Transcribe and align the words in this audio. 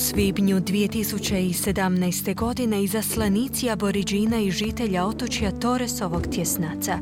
svibnju 0.00 0.60
2017. 0.60 2.34
godine 2.34 2.84
izaslanici 2.84 3.70
aboriđina 3.70 4.40
i 4.40 4.50
žitelja 4.50 5.06
otočja 5.06 5.50
Toresovog 5.50 6.26
tjesnaca 6.26 6.98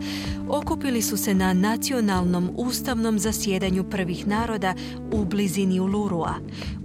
okupili 0.48 1.02
su 1.02 1.16
se 1.16 1.34
na 1.34 1.52
nacionalnom 1.52 2.50
ustavnom 2.56 3.18
zasjedanju 3.18 3.84
prvih 3.90 4.26
naroda 4.26 4.74
u 5.12 5.24
blizini 5.24 5.80
Ulurua, 5.80 6.34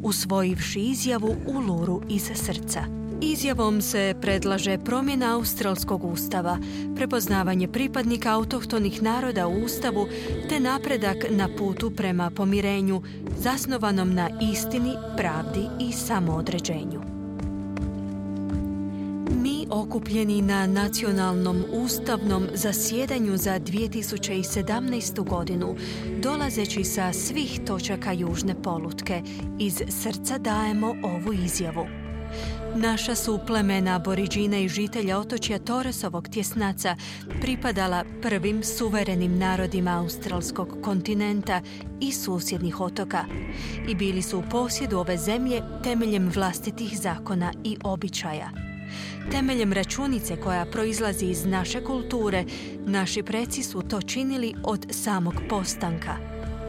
usvojivši 0.03 0.79
izjavu 0.79 1.35
Uluru 1.47 2.01
iz 2.09 2.31
srca. 2.35 3.02
Izjavom 3.23 3.81
se 3.81 4.15
predlaže 4.21 4.77
promjena 4.77 5.35
australskog 5.35 6.03
ustava, 6.03 6.57
prepoznavanje 6.95 7.67
pripadnika 7.67 8.33
autohtonih 8.33 9.01
naroda 9.03 9.47
u 9.47 9.63
ustavu 9.63 10.07
te 10.49 10.59
napredak 10.59 11.17
na 11.29 11.49
putu 11.57 11.91
prema 11.91 12.29
pomirenju 12.29 13.01
zasnovanom 13.37 14.13
na 14.13 14.29
istini, 14.53 14.93
pravdi 15.17 15.67
i 15.79 15.91
samoodređenju. 15.91 17.01
Mi 19.41 19.67
okupljeni 19.69 20.41
na 20.41 20.67
nacionalnom 20.67 21.63
ustavnom 21.73 22.47
zasjedanju 22.53 23.37
za 23.37 23.59
2017. 23.59 25.29
godinu, 25.29 25.75
dolazeći 26.19 26.83
sa 26.83 27.13
svih 27.13 27.59
točaka 27.67 28.11
južne 28.11 28.61
polutke, 28.61 29.21
iz 29.59 29.81
srca 29.89 30.37
dajemo 30.37 30.95
ovu 31.03 31.33
izjavu. 31.33 32.02
Naša 32.75 33.15
su 33.15 33.39
plemena 33.47 33.95
aboriđina 33.95 34.57
i 34.57 34.69
žitelja 34.69 35.19
otočja 35.19 35.59
Toresovog 35.59 36.27
tjesnaca 36.27 36.95
pripadala 37.41 38.03
prvim 38.21 38.63
suverenim 38.63 39.37
narodima 39.37 39.99
australskog 39.99 40.77
kontinenta 40.83 41.61
i 42.01 42.11
susjednih 42.11 42.81
otoka 42.81 43.25
i 43.87 43.95
bili 43.95 44.21
su 44.21 44.39
u 44.39 44.43
posjedu 44.51 44.97
ove 44.97 45.17
zemlje 45.17 45.61
temeljem 45.83 46.29
vlastitih 46.29 46.99
zakona 46.99 47.53
i 47.63 47.77
običaja. 47.83 48.49
Temeljem 49.31 49.73
računice 49.73 50.35
koja 50.35 50.65
proizlazi 50.65 51.25
iz 51.25 51.45
naše 51.45 51.83
kulture, 51.83 52.45
naši 52.85 53.23
preci 53.23 53.63
su 53.63 53.81
to 53.81 54.01
činili 54.01 54.53
od 54.63 54.85
samog 54.89 55.33
postanka. 55.49 56.17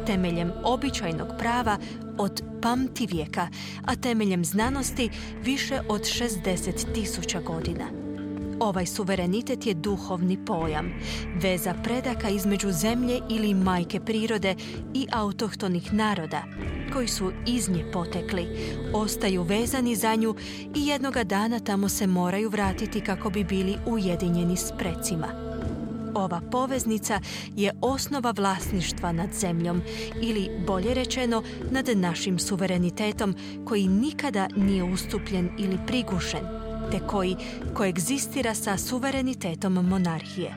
Temeljem 0.06 0.52
običajnog 0.64 1.28
prava 1.38 1.78
od 2.18 2.42
pamti 2.64 3.06
vijeka, 3.06 3.48
a 3.84 3.96
temeljem 3.96 4.44
znanosti 4.44 5.10
više 5.42 5.80
od 5.88 6.00
60 6.00 6.94
tisuća 6.94 7.40
godina. 7.40 7.84
Ovaj 8.60 8.86
suverenitet 8.86 9.66
je 9.66 9.74
duhovni 9.74 10.44
pojam, 10.46 10.92
veza 11.42 11.74
predaka 11.82 12.28
između 12.28 12.72
zemlje 12.72 13.20
ili 13.30 13.54
majke 13.54 14.00
prirode 14.00 14.54
i 14.94 15.06
autohtonih 15.12 15.92
naroda, 15.92 16.42
koji 16.92 17.08
su 17.08 17.32
iz 17.46 17.68
nje 17.68 17.84
potekli, 17.92 18.46
ostaju 18.92 19.42
vezani 19.42 19.96
za 19.96 20.14
nju 20.14 20.34
i 20.74 20.86
jednoga 20.86 21.24
dana 21.24 21.60
tamo 21.60 21.88
se 21.88 22.06
moraju 22.06 22.48
vratiti 22.48 23.00
kako 23.00 23.30
bi 23.30 23.44
bili 23.44 23.76
ujedinjeni 23.86 24.56
s 24.56 24.72
precima. 24.78 25.28
Ova 26.14 26.40
poveznica 26.52 27.20
je 27.56 27.72
osnova 27.80 28.30
vlasništva 28.36 29.12
nad 29.12 29.32
zemljom 29.32 29.82
ili 30.22 30.50
bolje 30.66 30.94
rečeno 30.94 31.42
nad 31.70 31.88
našim 31.94 32.38
suverenitetom 32.38 33.34
koji 33.64 33.88
nikada 33.88 34.48
nije 34.56 34.82
ustupljen 34.82 35.50
ili 35.58 35.78
prigušen 35.86 36.64
te 36.90 36.98
koji 37.06 37.36
koegzistira 37.74 38.54
sa 38.54 38.76
suverenitetom 38.76 39.72
monarhije. 39.72 40.54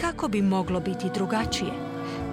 Kako 0.00 0.28
bi 0.28 0.42
moglo 0.42 0.80
biti 0.80 1.06
drugačije? 1.14 1.72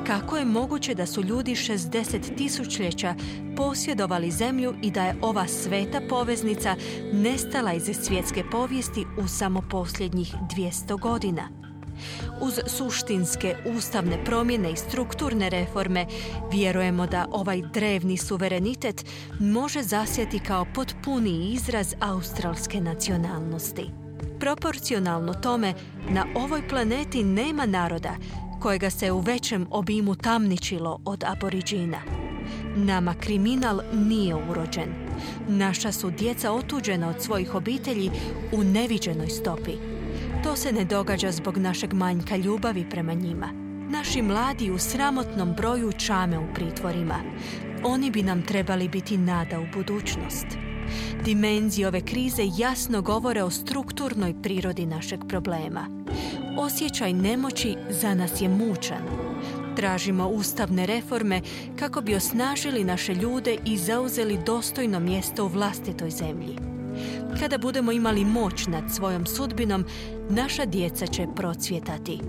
Kako 0.07 0.37
je 0.37 0.45
moguće 0.45 0.93
da 0.93 1.05
su 1.05 1.23
ljudi 1.23 1.51
60 1.51 2.37
tisućljeća 2.37 3.15
posjedovali 3.57 4.31
zemlju 4.31 4.73
i 4.81 4.91
da 4.91 5.03
je 5.03 5.15
ova 5.21 5.47
sveta 5.47 6.01
poveznica 6.09 6.75
nestala 7.13 7.73
iz 7.73 7.83
svjetske 8.03 8.43
povijesti 8.51 9.05
u 9.23 9.27
samo 9.27 9.61
posljednjih 9.71 10.33
200 10.55 10.99
godina? 10.99 11.64
Uz 12.41 12.59
suštinske 12.67 13.55
ustavne 13.65 14.23
promjene 14.25 14.71
i 14.71 14.75
strukturne 14.75 15.49
reforme 15.49 16.05
vjerujemo 16.51 17.07
da 17.07 17.25
ovaj 17.31 17.61
drevni 17.73 18.17
suverenitet 18.17 19.05
može 19.39 19.83
zasjeti 19.83 20.39
kao 20.39 20.65
potpuni 20.75 21.51
izraz 21.53 21.93
australske 21.99 22.81
nacionalnosti. 22.81 23.89
Proporcionalno 24.39 25.33
tome, 25.33 25.73
na 26.09 26.25
ovoj 26.35 26.67
planeti 26.67 27.23
nema 27.23 27.65
naroda 27.65 28.15
kojega 28.61 28.89
se 28.89 29.11
u 29.11 29.19
većem 29.19 29.67
obimu 29.71 30.15
tamničilo 30.15 30.99
od 31.05 31.23
aboriđina. 31.23 31.97
Nama 32.75 33.13
kriminal 33.13 33.79
nije 33.93 34.35
urođen. 34.35 34.93
Naša 35.47 35.91
su 35.91 36.11
djeca 36.11 36.51
otuđena 36.51 37.09
od 37.09 37.21
svojih 37.21 37.55
obitelji 37.55 38.11
u 38.51 38.63
neviđenoj 38.63 39.27
stopi. 39.27 39.94
To 40.45 40.55
se 40.55 40.71
ne 40.71 40.85
događa 40.85 41.31
zbog 41.31 41.57
našeg 41.57 41.93
manjka 41.93 42.35
ljubavi 42.35 42.89
prema 42.89 43.13
njima. 43.13 43.49
Naši 43.89 44.21
mladi 44.21 44.71
u 44.71 44.77
sramotnom 44.77 45.53
broju 45.53 45.91
čame 45.91 46.39
u 46.39 46.53
pritvorima. 46.53 47.15
Oni 47.83 48.11
bi 48.11 48.23
nam 48.23 48.45
trebali 48.45 48.89
biti 48.89 49.17
nada 49.17 49.59
u 49.59 49.65
budućnost. 49.73 50.45
Dimenzije 51.23 51.87
ove 51.87 52.01
krize 52.01 52.41
jasno 52.57 53.01
govore 53.01 53.43
o 53.43 53.49
strukturnoj 53.49 54.41
prirodi 54.43 54.85
našeg 54.85 55.19
problema. 55.29 56.05
Osjećaj 56.57 57.13
nemoći 57.13 57.75
za 57.89 58.13
nas 58.13 58.41
je 58.41 58.49
mučan. 58.49 59.03
Tražimo 59.75 60.27
ustavne 60.27 60.85
reforme 60.85 61.41
kako 61.79 62.01
bi 62.01 62.15
osnažili 62.15 62.83
naše 62.83 63.15
ljude 63.15 63.57
i 63.65 63.77
zauzeli 63.77 64.39
dostojno 64.45 64.99
mjesto 64.99 65.45
u 65.45 65.47
vlastitoj 65.47 66.09
zemlji. 66.09 66.74
Kada 67.39 67.57
budemo 67.57 67.91
imali 67.91 68.25
moć 68.25 68.67
nad 68.67 68.83
svojom 68.91 69.25
sudbinom, 69.25 69.85
naša 70.29 70.65
djeca 70.65 71.07
će 71.07 71.27
procvjetati. 71.35 72.19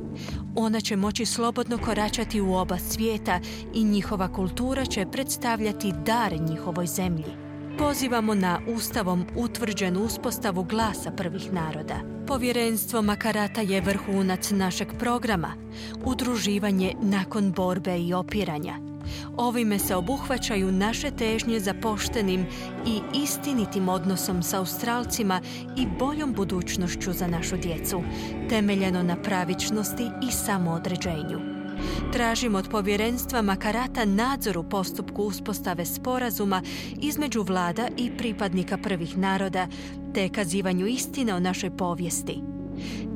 Ona 0.54 0.81
će 0.81 0.97
moći 0.97 1.27
slobodno 1.27 1.78
koračati 1.78 2.41
u 2.41 2.54
oba 2.54 2.78
svijeta 2.78 3.41
i 3.75 3.84
njihova 3.84 4.32
kultura 4.32 4.84
će 4.84 5.06
predstavljati 5.12 5.93
dar 6.06 6.41
njihovoj 6.41 6.87
zemlji. 6.87 7.47
Pozivamo 7.78 8.34
na 8.34 8.60
ustavom 8.76 9.26
utvrđenu 9.37 10.05
uspostavu 10.05 10.65
glasa 10.65 11.10
prvih 11.10 11.53
naroda. 11.53 11.94
Povjerenstvo 12.26 13.03
Makarata 13.03 13.60
je 13.60 13.81
vrhunac 13.81 14.50
našeg 14.50 14.88
programa, 14.99 15.55
udruživanje 16.05 16.94
nakon 17.03 17.53
borbe 17.53 17.99
i 17.99 18.15
opiranja. 18.15 18.96
Ovime 19.37 19.79
se 19.79 19.97
obuhvaćaju 19.97 20.73
naše 20.73 21.11
težnje 21.11 21.61
za 21.61 21.75
poštenim 21.75 22.47
i 22.87 23.01
istinitim 23.23 23.89
odnosom 23.89 24.43
sa 24.43 24.59
Australcima 24.59 25.41
i 25.77 25.87
boljom 25.99 26.33
budućnošću 26.33 27.13
za 27.13 27.27
našu 27.27 27.57
djecu, 27.57 28.03
temeljeno 28.49 29.03
na 29.03 29.17
pravičnosti 29.17 30.05
i 30.29 30.33
samoodređenju. 30.33 31.57
Tražimo 32.13 32.59
od 32.59 32.69
povjerenstva 32.71 33.43
Makarata 33.43 34.05
nadzor 34.05 34.59
u 34.59 34.63
postupku 34.63 35.23
uspostave 35.23 35.85
sporazuma 35.85 36.63
između 37.03 37.43
vlada 37.43 37.89
i 37.97 38.11
pripadnika 38.19 38.79
prvih 38.79 39.19
naroda, 39.19 39.67
te 40.15 40.29
kazivanju 40.29 40.87
istine 40.87 41.35
o 41.35 41.41
našoj 41.41 41.77
povijesti. 41.77 42.56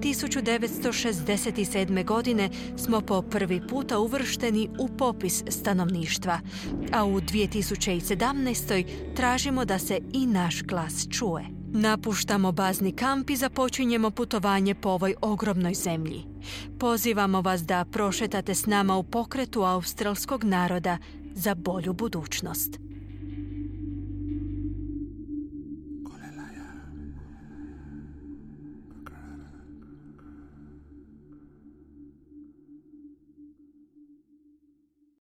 1967. 0.00 2.04
godine 2.04 2.50
smo 2.76 3.00
po 3.00 3.22
prvi 3.22 3.60
puta 3.68 3.98
uvršteni 3.98 4.68
u 4.78 4.88
popis 4.88 5.44
stanovništva, 5.48 6.40
a 6.92 7.04
u 7.04 7.20
2017. 7.20 8.84
tražimo 9.16 9.64
da 9.64 9.78
se 9.78 10.00
i 10.12 10.26
naš 10.26 10.62
glas 10.62 11.06
čuje. 11.10 11.60
Napuštamo 11.72 12.52
bazni 12.52 12.92
kamp 12.92 13.30
i 13.30 13.36
započinjemo 13.36 14.10
putovanje 14.10 14.74
po 14.74 14.88
ovoj 14.88 15.14
ogromnoj 15.20 15.74
zemlji. 15.74 16.24
Pozivamo 16.78 17.40
vas 17.40 17.62
da 17.62 17.84
prošetate 17.84 18.54
s 18.54 18.66
nama 18.66 18.96
u 18.96 19.02
pokretu 19.02 19.62
australskog 19.62 20.44
naroda 20.44 20.98
za 21.34 21.54
bolju 21.54 21.92
budućnost. 21.92 22.89